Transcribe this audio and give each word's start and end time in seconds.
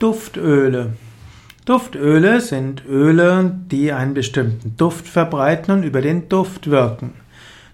Duftöle. 0.00 0.94
Duftöle 1.64 2.40
sind 2.40 2.84
Öle, 2.84 3.54
die 3.70 3.92
einen 3.92 4.12
bestimmten 4.12 4.76
Duft 4.76 5.06
verbreiten 5.06 5.72
und 5.72 5.82
über 5.84 6.02
den 6.02 6.28
Duft 6.28 6.68
wirken. 6.68 7.12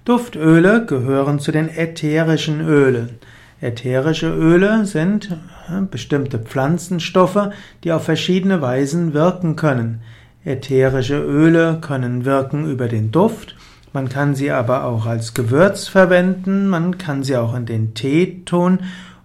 Duftöle 0.05 0.85
gehören 0.85 1.39
zu 1.39 1.51
den 1.51 1.69
ätherischen 1.69 2.61
Ölen. 2.61 3.19
Ätherische 3.61 4.29
Öle 4.29 4.85
sind 4.85 5.31
äh, 5.31 5.81
bestimmte 5.91 6.39
Pflanzenstoffe, 6.39 7.51
die 7.85 7.93
auf 7.93 8.05
verschiedene 8.05 8.61
Weisen 8.61 9.15
wirken 9.15 9.57
können. 9.57 10.03
Ätherische 10.45 11.19
Öle 11.19 11.79
können 11.81 12.25
wirken 12.25 12.71
über 12.71 12.87
den 12.87 13.13
Duft, 13.13 13.57
man 13.93 14.09
kann 14.09 14.37
sie 14.37 14.53
aber 14.53 14.85
auch 14.85 15.07
als 15.07 15.35
Gewürz 15.35 15.89
verwenden, 15.89 16.69
man 16.69 16.97
kann 16.97 17.25
sie 17.25 17.37
auch 17.37 17.57
in 17.57 17.67
den 17.67 17.93
Tee 17.95 18.43
tun 18.45 18.79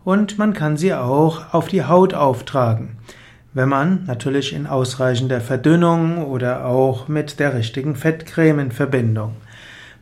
und 0.05 0.37
man 0.37 0.53
kann 0.53 0.77
sie 0.77 0.93
auch 0.93 1.53
auf 1.53 1.67
die 1.67 1.83
Haut 1.83 2.13
auftragen. 2.13 2.95
Wenn 3.53 3.67
man 3.67 4.05
natürlich 4.05 4.53
in 4.53 4.67
ausreichender 4.67 5.41
Verdünnung 5.41 6.23
oder 6.25 6.65
auch 6.65 7.07
mit 7.09 7.39
der 7.39 7.53
richtigen 7.53 7.95
Fettcreme 7.95 8.59
in 8.59 8.71
Verbindung. 8.71 9.33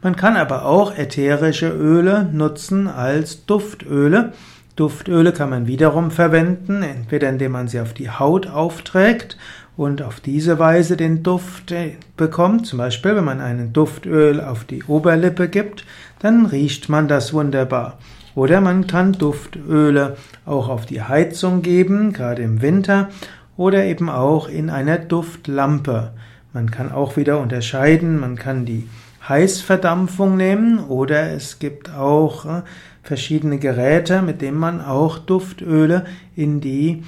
Man 0.02 0.16
kann 0.16 0.36
aber 0.36 0.66
auch 0.66 0.98
ätherische 0.98 1.70
Öle 1.70 2.28
nutzen 2.32 2.88
als 2.88 3.46
Duftöle. 3.46 4.34
Duftöle 4.76 5.32
kann 5.32 5.52
man 5.52 5.68
wiederum 5.68 6.12
verwenden, 6.12 6.84
entweder 6.84 7.30
indem 7.30 7.54
man 7.54 7.68
sie 7.68 7.80
auf 7.80 7.94
die 7.94 8.10
Haut 8.10 8.48
aufträgt 8.48 9.38
und 9.78 10.02
auf 10.02 10.20
diese 10.20 10.60
Weise 10.60 10.98
den 10.98 11.24
Duft 11.24 11.72
äh, 11.72 11.96
bekommt. 12.18 12.66
Zum 12.66 12.80
Beispiel, 12.80 13.16
wenn 13.16 13.24
man 13.24 13.40
einen 13.40 13.72
Duftöl 13.72 14.42
auf 14.42 14.66
die 14.66 14.84
Oberlippe 14.84 15.48
gibt, 15.48 15.86
dann 16.20 16.46
riecht 16.48 16.90
man 16.90 17.08
das 17.08 17.34
wunderbar. 17.34 17.98
Oder 18.36 18.62
man 18.62 18.88
kann 18.88 19.14
Duftöle 19.14 20.18
auch 20.46 20.70
auf 20.70 20.86
die 20.86 21.02
Heizung 21.02 21.62
geben, 21.62 22.14
gerade 22.14 22.42
im 22.42 22.62
Winter, 22.62 23.10
oder 23.58 23.84
eben 23.86 24.10
auch 24.10 24.50
in 24.50 24.70
einer 24.70 24.98
Duftlampe. 24.98 26.12
Man 26.54 26.72
kann 26.72 26.92
auch 26.92 27.18
wieder 27.18 27.40
unterscheiden, 27.40 28.20
man 28.20 28.36
kann 28.36 28.66
die 28.66 28.88
Heißverdampfung 29.28 30.36
nehmen 30.36 30.80
oder 30.80 31.32
es 31.32 31.60
gibt 31.60 31.94
auch 31.94 32.46
äh, 32.46 32.62
verschiedene 33.04 33.58
Geräte, 33.58 34.22
mit 34.22 34.42
denen 34.42 34.58
man 34.58 34.82
auch 34.82 35.18
Duftöle 35.18 36.06
in 36.36 36.60
die 36.60 37.04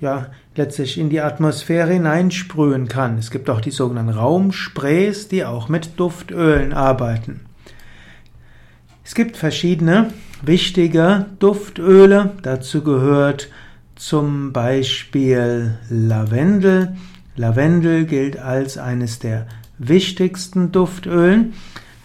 ja, 0.00 0.28
letztlich 0.54 0.98
in 0.98 1.10
die 1.10 1.20
Atmosphäre 1.20 1.92
hineinsprühen 1.92 2.88
kann. 2.88 3.18
Es 3.18 3.30
gibt 3.30 3.50
auch 3.50 3.60
die 3.60 3.70
sogenannten 3.70 4.12
Raumsprays, 4.12 5.28
die 5.28 5.44
auch 5.44 5.68
mit 5.68 5.98
Duftölen 5.98 6.72
arbeiten. 6.72 7.40
Es 9.08 9.14
gibt 9.14 9.38
verschiedene 9.38 10.12
wichtige 10.42 11.24
Duftöle. 11.38 12.32
Dazu 12.42 12.84
gehört 12.84 13.48
zum 13.96 14.52
Beispiel 14.52 15.78
Lavendel. 15.88 16.94
Lavendel 17.34 18.04
gilt 18.04 18.38
als 18.38 18.76
eines 18.76 19.18
der 19.18 19.46
wichtigsten 19.78 20.72
Duftölen. 20.72 21.54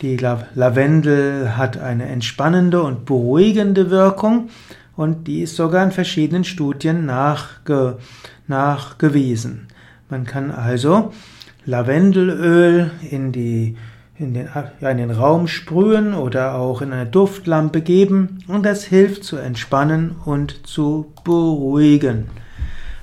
Die 0.01 0.15
Lavendel 0.15 1.57
hat 1.57 1.77
eine 1.77 2.05
entspannende 2.05 2.81
und 2.81 3.03
beruhigende 3.03 3.89
Wirkung 3.89 4.49
und 4.95 5.27
die 5.27 5.41
ist 5.41 5.57
sogar 5.57 5.83
in 5.83 5.91
verschiedenen 5.91 6.45
Studien 6.45 7.05
nachge 7.05 7.97
nachgewiesen. 8.47 9.67
Man 10.09 10.23
kann 10.23 10.51
also 10.51 11.11
Lavendelöl 11.65 12.91
in 13.11 13.33
die 13.33 13.75
in 14.23 14.33
den, 14.33 14.49
ja, 14.79 14.89
in 14.89 14.97
den 14.97 15.11
Raum 15.11 15.47
sprühen 15.47 16.13
oder 16.13 16.55
auch 16.55 16.81
in 16.81 16.93
eine 16.93 17.05
Duftlampe 17.05 17.81
geben 17.81 18.39
und 18.47 18.66
das 18.66 18.83
hilft 18.83 19.23
zu 19.23 19.38
entspannen 19.38 20.16
und 20.25 20.66
zu 20.66 21.11
beruhigen. 21.23 22.29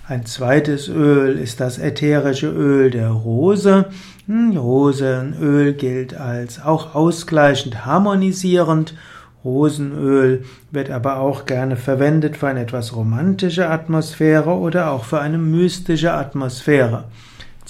Ein 0.08 0.26
zweites 0.26 0.88
Öl 0.88 1.38
ist 1.38 1.60
das 1.60 1.78
ätherische 1.78 2.48
Öl 2.48 2.90
der 2.90 3.10
Rose. 3.10 3.86
Hm, 4.26 4.56
Rosenöl 4.56 5.74
gilt 5.74 6.14
als 6.16 6.60
auch 6.60 6.96
ausgleichend 6.96 7.86
harmonisierend. 7.86 8.94
Rosenöl 9.44 10.44
wird 10.72 10.90
aber 10.90 11.20
auch 11.20 11.46
gerne 11.46 11.76
verwendet 11.76 12.36
für 12.36 12.48
eine 12.48 12.60
etwas 12.60 12.96
romantische 12.96 13.70
Atmosphäre 13.70 14.50
oder 14.50 14.90
auch 14.90 15.04
für 15.04 15.20
eine 15.20 15.38
mystische 15.38 16.12
Atmosphäre. 16.12 17.04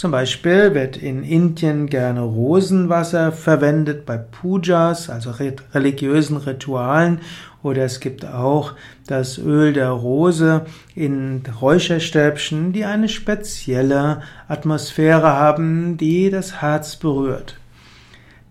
Zum 0.00 0.12
Beispiel 0.12 0.72
wird 0.72 0.96
in 0.96 1.22
Indien 1.22 1.86
gerne 1.86 2.22
Rosenwasser 2.22 3.32
verwendet 3.32 4.06
bei 4.06 4.16
Pujas, 4.16 5.10
also 5.10 5.30
religiösen 5.74 6.38
Ritualen, 6.38 7.20
oder 7.62 7.84
es 7.84 8.00
gibt 8.00 8.24
auch 8.24 8.72
das 9.06 9.36
Öl 9.36 9.74
der 9.74 9.90
Rose 9.90 10.64
in 10.94 11.42
Räucherstäbchen, 11.60 12.72
die 12.72 12.86
eine 12.86 13.10
spezielle 13.10 14.22
Atmosphäre 14.48 15.34
haben, 15.34 15.98
die 15.98 16.30
das 16.30 16.62
Herz 16.62 16.96
berührt. 16.96 17.58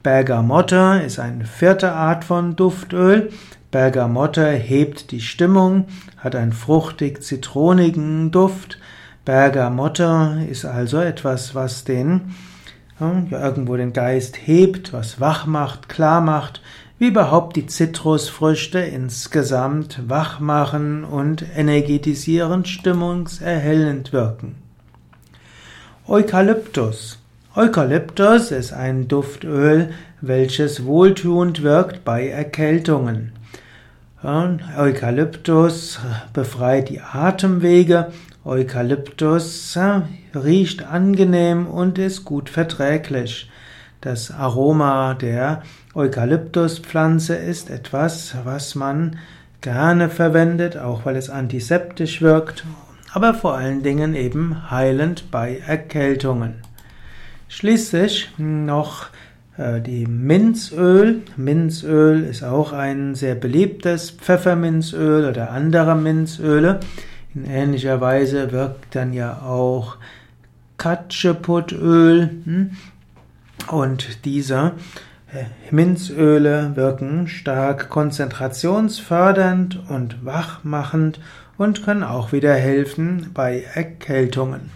Bergamotte 0.03 1.01
ist 1.03 1.17
eine 1.17 1.45
vierte 1.45 1.93
Art 1.93 2.25
von 2.25 2.57
Duftöl. 2.57 3.31
Bergamotte 3.71 4.51
hebt 4.51 5.09
die 5.09 5.21
Stimmung, 5.21 5.87
hat 6.17 6.35
einen 6.35 6.53
fruchtig-zitronigen 6.53 8.29
Duft. 8.29 8.77
Bergamotte 9.29 10.47
ist 10.49 10.65
also 10.65 10.99
etwas, 10.99 11.53
was 11.53 11.83
den 11.83 12.33
ja, 12.99 13.45
irgendwo 13.45 13.77
den 13.77 13.93
Geist 13.93 14.39
hebt, 14.47 14.91
was 14.91 15.21
wach 15.21 15.45
macht, 15.45 15.87
klar 15.87 16.19
macht, 16.19 16.63
wie 16.97 17.09
überhaupt 17.09 17.55
die 17.55 17.67
Zitrusfrüchte 17.67 18.79
insgesamt 18.79 19.99
wach 20.07 20.39
machen 20.39 21.03
und 21.03 21.45
energetisierend, 21.55 22.67
stimmungserhellend 22.67 24.13
wirken. 24.13 24.55
Eukalyptus. 26.07 27.19
Eukalyptus 27.55 28.49
ist 28.49 28.73
ein 28.73 29.07
Duftöl, 29.07 29.91
welches 30.21 30.85
wohltuend 30.85 31.61
wirkt 31.61 32.03
bei 32.03 32.29
Erkältungen. 32.29 33.33
Eukalyptus 34.23 35.99
befreit 36.33 36.89
die 36.89 36.99
Atemwege 36.99 38.07
Eukalyptus 38.45 39.77
riecht 40.33 40.83
angenehm 40.83 41.67
und 41.67 41.97
ist 41.97 42.25
gut 42.25 42.49
verträglich. 42.49 43.49
Das 44.01 44.31
Aroma 44.31 45.13
der 45.13 45.63
Eukalyptuspflanze 45.93 47.35
ist 47.35 47.69
etwas, 47.69 48.35
was 48.45 48.75
man 48.75 49.17
gerne 49.61 50.09
verwendet, 50.09 50.77
auch 50.77 51.05
weil 51.05 51.17
es 51.17 51.29
antiseptisch 51.29 52.21
wirkt, 52.21 52.63
aber 53.11 53.33
vor 53.33 53.57
allen 53.57 53.83
Dingen 53.83 54.15
eben 54.15 54.71
heilend 54.71 55.31
bei 55.31 55.57
Erkältungen. 55.65 56.55
Schließlich 57.49 58.29
noch 58.37 59.07
äh, 59.57 59.81
die 59.81 60.05
Minzöl. 60.05 61.23
Minzöl 61.35 62.23
ist 62.23 62.43
auch 62.43 62.71
ein 62.71 63.15
sehr 63.15 63.35
beliebtes 63.35 64.11
Pfefferminzöl 64.11 65.25
oder 65.27 65.51
andere 65.51 65.95
Minzöle. 65.95 66.79
In 67.35 67.45
ähnlicher 67.45 68.01
Weise 68.01 68.51
wirkt 68.51 68.95
dann 68.95 69.13
ja 69.13 69.41
auch 69.43 69.97
Katscheputöl 70.77 72.29
hm? 72.43 72.71
und 73.67 74.25
diese 74.25 74.71
äh, 75.31 75.45
Minzöle 75.69 76.75
wirken 76.75 77.27
stark 77.27 77.89
konzentrationsfördernd 77.89 79.79
und 79.89 80.25
wachmachend 80.25 81.19
und 81.57 81.83
können 81.83 82.03
auch 82.03 82.31
wieder 82.31 82.55
helfen 82.55 83.29
bei 83.33 83.63
Erkältungen. 83.75 84.71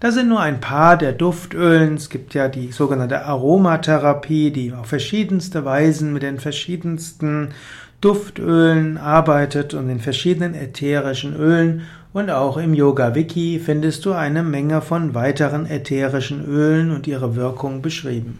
Das 0.00 0.14
sind 0.14 0.28
nur 0.28 0.40
ein 0.40 0.60
paar 0.60 0.98
der 0.98 1.12
Duftölen. 1.12 1.94
Es 1.94 2.10
gibt 2.10 2.34
ja 2.34 2.48
die 2.48 2.72
sogenannte 2.72 3.24
Aromatherapie, 3.24 4.50
die 4.50 4.74
auf 4.74 4.88
verschiedenste 4.88 5.64
Weisen 5.64 6.12
mit 6.12 6.22
den 6.22 6.38
verschiedensten 6.38 7.54
Duftölen 8.00 8.98
arbeitet 8.98 9.74
und 9.74 9.88
in 9.88 10.00
verschiedenen 10.00 10.54
ätherischen 10.54 11.34
Ölen 11.34 11.82
und 12.12 12.30
auch 12.30 12.56
im 12.56 12.74
Yoga 12.74 13.14
Wiki 13.14 13.60
findest 13.62 14.04
du 14.04 14.12
eine 14.12 14.42
Menge 14.42 14.80
von 14.82 15.14
weiteren 15.14 15.66
ätherischen 15.66 16.44
Ölen 16.44 16.90
und 16.90 17.06
ihre 17.06 17.36
Wirkung 17.36 17.82
beschrieben. 17.82 18.38